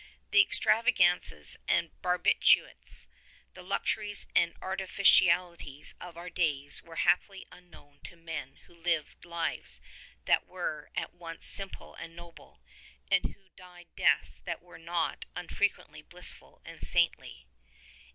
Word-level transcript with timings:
The 0.31 0.41
extravagances 0.41 1.57
and 1.67 1.91
barbarities, 2.01 3.07
the 3.53 3.61
luxuries 3.61 4.25
and 4.35 4.55
artificialities 4.59 5.93
of 6.01 6.17
our 6.17 6.31
days 6.31 6.81
were 6.81 6.95
happily 7.05 7.45
unknown 7.51 7.99
to 8.05 8.15
men 8.15 8.55
who 8.65 8.73
lived 8.73 9.25
lives 9.25 9.79
that 10.25 10.47
were 10.47 10.89
at 10.95 11.13
once 11.13 11.45
simple 11.45 11.93
and 11.93 12.15
noble, 12.15 12.63
and 13.11 13.25
who 13.25 13.49
died 13.55 13.89
deaths 13.95 14.39
that 14.39 14.63
were 14.63 14.79
not 14.79 15.25
unfrequently 15.35 16.01
blissful 16.01 16.63
and 16.65 16.81
saintly. 16.81 17.45